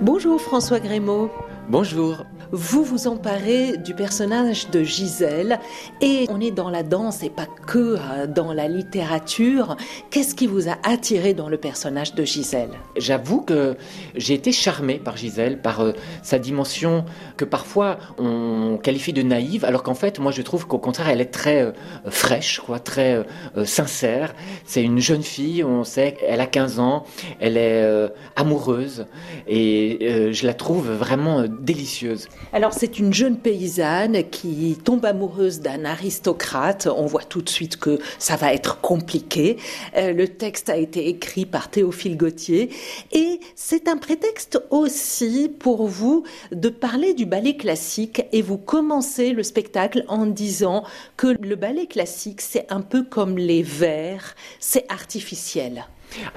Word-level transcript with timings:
Bonjour 0.00 0.40
François 0.40 0.80
Grémaud. 0.80 1.30
Bonjour. 1.68 2.24
Vous 2.52 2.82
vous 2.82 3.06
emparez 3.06 3.76
du 3.76 3.94
personnage 3.94 4.70
de 4.70 4.82
Gisèle 4.82 5.60
et 6.00 6.26
on 6.30 6.40
est 6.40 6.50
dans 6.50 6.68
la 6.68 6.82
danse 6.82 7.22
et 7.22 7.30
pas 7.30 7.46
que 7.46 7.96
euh, 7.96 8.26
dans 8.26 8.52
la 8.52 8.66
littérature. 8.66 9.76
Qu'est-ce 10.10 10.34
qui 10.34 10.48
vous 10.48 10.68
a 10.68 10.76
attiré 10.82 11.32
dans 11.32 11.48
le 11.48 11.58
personnage 11.58 12.12
de 12.16 12.24
Gisèle? 12.24 12.70
J'avoue 12.96 13.42
que 13.42 13.76
j'ai 14.16 14.34
été 14.34 14.50
charmé 14.50 14.98
par 14.98 15.16
Gisèle, 15.16 15.62
par 15.62 15.80
euh, 15.80 15.92
sa 16.24 16.40
dimension 16.40 17.04
que 17.36 17.44
parfois 17.44 17.98
on 18.18 18.78
qualifie 18.82 19.12
de 19.12 19.22
naïve, 19.22 19.64
alors 19.64 19.84
qu'en 19.84 19.94
fait, 19.94 20.18
moi 20.18 20.32
je 20.32 20.42
trouve 20.42 20.66
qu'au 20.66 20.78
contraire, 20.78 21.08
elle 21.08 21.20
est 21.20 21.26
très 21.26 21.62
euh, 21.62 21.72
fraîche, 22.08 22.58
quoi, 22.58 22.80
très 22.80 23.24
sincère. 23.64 24.34
C'est 24.64 24.82
une 24.82 24.98
jeune 24.98 25.22
fille, 25.22 25.62
on 25.62 25.84
sait 25.84 26.14
qu'elle 26.14 26.40
a 26.40 26.46
15 26.46 26.80
ans, 26.80 27.04
elle 27.38 27.56
est 27.56 28.10
amoureuse 28.34 29.06
et 29.46 30.30
je 30.32 30.46
la 30.46 30.54
trouve 30.54 30.90
vraiment 30.90 31.44
délicieuse. 31.46 32.28
Alors 32.52 32.72
c'est 32.72 32.98
une 32.98 33.14
jeune 33.14 33.38
paysanne 33.38 34.28
qui 34.28 34.76
tombe 34.84 35.04
amoureuse 35.04 35.60
d'un 35.60 35.84
aristocrate. 35.84 36.88
On 36.88 37.06
voit 37.06 37.22
tout 37.22 37.42
de 37.42 37.48
suite 37.48 37.76
que 37.76 38.00
ça 38.18 38.34
va 38.34 38.52
être 38.52 38.80
compliqué. 38.80 39.56
Euh, 39.96 40.12
le 40.12 40.26
texte 40.26 40.68
a 40.68 40.76
été 40.76 41.08
écrit 41.08 41.46
par 41.46 41.70
Théophile 41.70 42.16
Gautier 42.16 42.70
et 43.12 43.38
c'est 43.54 43.86
un 43.86 43.96
prétexte 43.96 44.60
aussi 44.70 45.48
pour 45.60 45.86
vous 45.86 46.24
de 46.50 46.68
parler 46.68 47.14
du 47.14 47.24
ballet 47.24 47.56
classique 47.56 48.22
et 48.32 48.42
vous 48.42 48.58
commencez 48.58 49.30
le 49.32 49.44
spectacle 49.44 50.04
en 50.08 50.26
disant 50.26 50.84
que 51.16 51.28
le 51.40 51.54
ballet 51.54 51.86
classique 51.86 52.40
c'est 52.40 52.66
un 52.72 52.80
peu 52.80 53.04
comme 53.04 53.38
les 53.38 53.62
vers, 53.62 54.34
c'est 54.58 54.86
artificiel. 54.88 55.84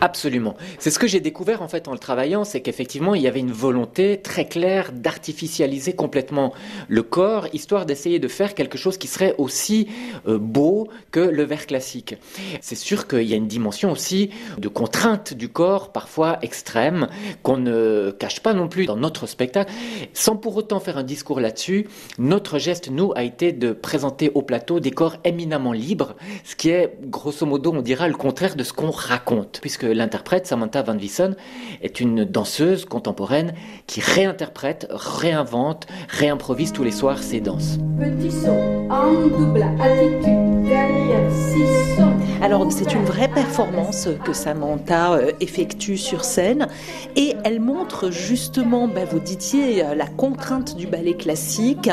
Absolument. 0.00 0.56
C'est 0.78 0.90
ce 0.90 0.98
que 0.98 1.06
j'ai 1.06 1.20
découvert 1.20 1.62
en 1.62 1.68
fait 1.68 1.88
en 1.88 1.92
le 1.92 1.98
travaillant, 1.98 2.44
c'est 2.44 2.60
qu'effectivement 2.60 3.14
il 3.14 3.22
y 3.22 3.28
avait 3.28 3.40
une 3.40 3.52
volonté 3.52 4.20
très 4.20 4.46
claire 4.46 4.92
d'artificialiser 4.92 5.92
complètement 5.94 6.52
le 6.88 7.02
corps, 7.02 7.46
histoire 7.52 7.86
d'essayer 7.86 8.18
de 8.18 8.28
faire 8.28 8.54
quelque 8.54 8.78
chose 8.78 8.98
qui 8.98 9.06
serait 9.06 9.34
aussi 9.38 9.88
euh, 10.28 10.38
beau 10.38 10.88
que 11.10 11.20
le 11.20 11.42
verre 11.44 11.66
classique. 11.66 12.16
C'est 12.60 12.76
sûr 12.76 13.06
qu'il 13.06 13.22
y 13.22 13.32
a 13.32 13.36
une 13.36 13.48
dimension 13.48 13.92
aussi 13.92 14.30
de 14.58 14.68
contrainte 14.68 15.34
du 15.34 15.48
corps, 15.48 15.92
parfois 15.92 16.38
extrême, 16.42 17.08
qu'on 17.42 17.56
ne 17.56 18.10
cache 18.10 18.40
pas 18.40 18.54
non 18.54 18.68
plus 18.68 18.86
dans 18.86 18.96
notre 18.96 19.26
spectacle. 19.26 19.72
Sans 20.12 20.36
pour 20.36 20.56
autant 20.56 20.80
faire 20.80 20.98
un 20.98 21.02
discours 21.02 21.40
là-dessus, 21.40 21.86
notre 22.18 22.58
geste, 22.58 22.90
nous, 22.90 23.12
a 23.14 23.22
été 23.22 23.52
de 23.52 23.72
présenter 23.72 24.30
au 24.34 24.42
plateau 24.42 24.80
des 24.80 24.90
corps 24.90 25.16
éminemment 25.24 25.72
libres, 25.72 26.14
ce 26.44 26.56
qui 26.56 26.70
est, 26.70 26.96
grosso 27.02 27.46
modo, 27.46 27.72
on 27.74 27.82
dira 27.82 28.08
le 28.08 28.14
contraire 28.14 28.56
de 28.56 28.64
ce 28.64 28.72
qu'on 28.72 28.90
raconte 28.90 29.59
puisque 29.60 29.84
l'interprète, 29.84 30.46
Samantha 30.46 30.82
Van 30.82 30.96
Vissen, 30.96 31.36
est 31.82 32.00
une 32.00 32.24
danseuse 32.24 32.84
contemporaine 32.84 33.54
qui 33.86 34.00
réinterprète, 34.00 34.86
réinvente, 34.90 35.86
réimprovise 36.08 36.72
tous 36.72 36.84
les 36.84 36.90
soirs 36.90 37.22
ses 37.22 37.40
danses. 37.40 37.78
Petit 37.98 38.48
en 38.90 39.12
double, 39.28 39.64
attitude, 39.80 40.50
six. 41.30 41.69
Alors 42.50 42.66
c'est 42.72 42.94
une 42.94 43.04
vraie 43.04 43.28
performance 43.28 44.08
que 44.24 44.32
Samantha 44.32 45.12
euh, 45.12 45.30
effectue 45.38 45.96
sur 45.96 46.24
scène 46.24 46.66
et 47.14 47.36
elle 47.44 47.60
montre 47.60 48.10
justement, 48.10 48.88
ben, 48.88 49.06
vous 49.08 49.20
disiez, 49.20 49.84
euh, 49.84 49.94
la 49.94 50.08
contrainte 50.08 50.76
du 50.76 50.88
ballet 50.88 51.14
classique, 51.14 51.88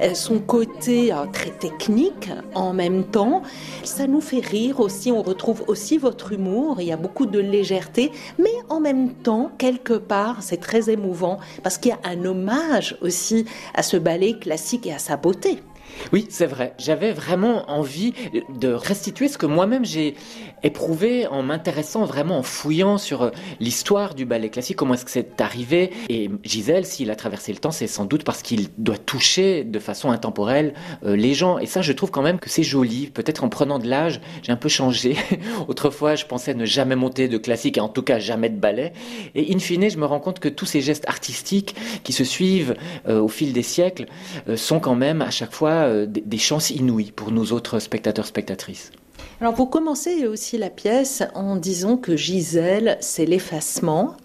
euh, 0.00 0.12
son 0.14 0.40
côté 0.40 1.14
très 1.32 1.50
technique 1.50 2.28
en 2.56 2.72
même 2.72 3.04
temps. 3.04 3.42
Ça 3.84 4.08
nous 4.08 4.20
fait 4.20 4.44
rire 4.44 4.80
aussi, 4.80 5.12
on 5.12 5.22
retrouve 5.22 5.62
aussi 5.68 5.96
votre 5.96 6.32
humour, 6.32 6.80
il 6.80 6.88
y 6.88 6.92
a 6.92 6.96
beaucoup 6.96 7.26
de 7.26 7.38
légèreté, 7.38 8.10
mais 8.36 8.50
en 8.68 8.80
même 8.80 9.12
temps, 9.12 9.52
quelque 9.58 9.94
part, 9.94 10.38
c'est 10.42 10.60
très 10.60 10.90
émouvant 10.90 11.38
parce 11.62 11.78
qu'il 11.78 11.92
y 11.92 11.94
a 11.94 12.00
un 12.02 12.24
hommage 12.24 12.96
aussi 13.00 13.44
à 13.76 13.84
ce 13.84 13.96
ballet 13.96 14.40
classique 14.40 14.88
et 14.88 14.92
à 14.92 14.98
sa 14.98 15.16
beauté. 15.16 15.62
Oui, 16.12 16.26
c'est 16.30 16.46
vrai. 16.46 16.74
J'avais 16.78 17.12
vraiment 17.12 17.70
envie 17.70 18.12
de 18.58 18.68
restituer 18.68 19.28
ce 19.28 19.38
que 19.38 19.46
moi-même 19.46 19.84
j'ai 19.84 20.14
éprouvé 20.62 21.26
en 21.26 21.42
m'intéressant 21.42 22.04
vraiment, 22.04 22.38
en 22.38 22.42
fouillant 22.42 22.98
sur 22.98 23.22
euh, 23.22 23.30
l'histoire 23.60 24.14
du 24.14 24.24
ballet 24.24 24.50
classique, 24.50 24.76
comment 24.76 24.94
est-ce 24.94 25.04
que 25.04 25.10
c'est 25.10 25.40
arrivé. 25.40 25.90
Et 26.08 26.30
Gisèle, 26.42 26.84
s'il 26.86 27.10
a 27.10 27.16
traversé 27.16 27.52
le 27.52 27.58
temps, 27.58 27.70
c'est 27.70 27.86
sans 27.86 28.04
doute 28.04 28.24
parce 28.24 28.42
qu'il 28.42 28.68
doit 28.78 28.98
toucher 28.98 29.64
de 29.64 29.78
façon 29.78 30.10
intemporelle 30.10 30.74
euh, 31.04 31.16
les 31.16 31.34
gens. 31.34 31.58
Et 31.58 31.66
ça, 31.66 31.82
je 31.82 31.92
trouve 31.92 32.10
quand 32.10 32.22
même 32.22 32.38
que 32.38 32.50
c'est 32.50 32.62
joli. 32.62 33.06
Peut-être 33.06 33.44
en 33.44 33.48
prenant 33.48 33.78
de 33.78 33.88
l'âge, 33.88 34.20
j'ai 34.42 34.52
un 34.52 34.56
peu 34.56 34.68
changé. 34.68 35.16
Autrefois, 35.68 36.14
je 36.14 36.26
pensais 36.26 36.54
ne 36.54 36.64
jamais 36.64 36.96
monter 36.96 37.28
de 37.28 37.38
classique, 37.38 37.78
et 37.78 37.80
en 37.80 37.88
tout 37.88 38.02
cas 38.02 38.18
jamais 38.18 38.50
de 38.50 38.58
ballet. 38.58 38.92
Et 39.34 39.54
in 39.54 39.58
fine, 39.58 39.88
je 39.90 39.98
me 39.98 40.06
rends 40.06 40.20
compte 40.20 40.40
que 40.40 40.48
tous 40.48 40.66
ces 40.66 40.80
gestes 40.80 41.08
artistiques 41.08 41.74
qui 42.04 42.12
se 42.12 42.24
suivent 42.24 42.74
euh, 43.08 43.20
au 43.20 43.28
fil 43.28 43.52
des 43.52 43.62
siècles 43.62 44.06
sont 44.56 44.80
quand 44.80 44.94
même 44.94 45.22
à 45.22 45.30
chaque 45.30 45.52
fois 45.52 45.79
euh, 45.86 46.06
des 46.06 46.38
chances 46.38 46.70
inouïes 46.70 47.12
pour 47.12 47.30
nous 47.30 47.52
autres 47.52 47.78
spectateurs, 47.78 48.26
spectatrices. 48.26 48.92
Alors 49.40 49.54
vous 49.54 49.66
commencez 49.66 50.26
aussi 50.26 50.58
la 50.58 50.70
pièce 50.70 51.22
en 51.34 51.56
disant 51.56 51.96
que 51.96 52.16
Gisèle, 52.16 52.98
c'est 53.00 53.26
l'effacement. 53.26 54.16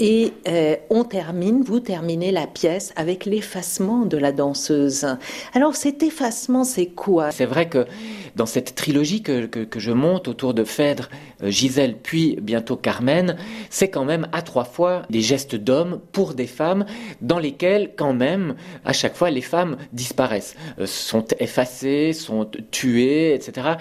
Et 0.00 0.32
euh, 0.48 0.76
on 0.90 1.04
termine, 1.04 1.62
vous 1.62 1.78
terminez 1.78 2.32
la 2.32 2.48
pièce 2.48 2.92
avec 2.96 3.24
l'effacement 3.26 4.06
de 4.06 4.16
la 4.16 4.32
danseuse. 4.32 5.06
Alors 5.52 5.76
cet 5.76 6.02
effacement, 6.02 6.64
c'est 6.64 6.86
quoi? 6.86 7.30
C'est 7.30 7.44
vrai 7.44 7.68
que 7.68 7.86
dans 8.34 8.46
cette 8.46 8.74
trilogie 8.74 9.22
que, 9.22 9.46
que, 9.46 9.78
je 9.78 9.92
monte 9.92 10.26
autour 10.26 10.52
de 10.52 10.64
Phèdre, 10.64 11.08
euh, 11.44 11.50
Gisèle, 11.50 11.96
puis 11.96 12.36
bientôt 12.42 12.76
Carmen, 12.76 13.36
c'est 13.70 13.88
quand 13.88 14.04
même 14.04 14.26
à 14.32 14.42
trois 14.42 14.64
fois 14.64 15.02
des 15.10 15.20
gestes 15.20 15.54
d'hommes 15.54 16.00
pour 16.10 16.34
des 16.34 16.48
femmes 16.48 16.86
dans 17.20 17.38
lesquels 17.38 17.92
quand 17.96 18.14
même 18.14 18.56
à 18.84 18.92
chaque 18.92 19.14
fois 19.14 19.30
les 19.30 19.42
femmes 19.42 19.76
disparaissent, 19.92 20.56
euh, 20.80 20.86
sont 20.86 21.26
effacées, 21.38 22.12
sont 22.12 22.50
tuées, 22.72 23.34
etc. 23.34 23.74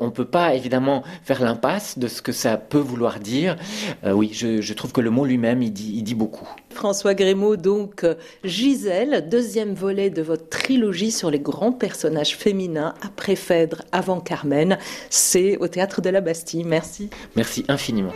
On 0.00 0.10
peut 0.10 0.26
pas 0.26 0.54
évidemment 0.54 1.02
faire 1.22 1.42
l'impasse 1.42 1.98
de 1.98 2.08
ce 2.08 2.20
que 2.20 2.32
ça 2.32 2.58
peut 2.58 2.78
vouloir 2.78 3.20
dire. 3.20 3.56
Oui, 4.04 4.30
je, 4.32 4.72
trouve 4.72 4.92
que 4.92 5.00
le 5.00 5.10
mot 5.10 5.24
lui-même 5.46 5.62
il 5.62 5.72
dit, 5.72 5.92
il 5.96 6.02
dit 6.02 6.14
beaucoup. 6.14 6.48
François 6.70 7.14
Grémaud, 7.14 7.56
donc 7.56 8.04
Gisèle, 8.44 9.28
deuxième 9.28 9.74
volet 9.74 10.10
de 10.10 10.22
votre 10.22 10.48
trilogie 10.48 11.10
sur 11.10 11.30
les 11.30 11.38
grands 11.38 11.72
personnages 11.72 12.36
féminins 12.36 12.94
après 13.02 13.36
Phèdre 13.36 13.82
avant 13.92 14.20
Carmen. 14.20 14.78
C'est 15.10 15.56
au 15.58 15.68
théâtre 15.68 16.00
de 16.00 16.10
la 16.10 16.20
Bastille. 16.20 16.64
Merci. 16.64 17.10
Merci 17.36 17.64
infiniment. 17.68 18.12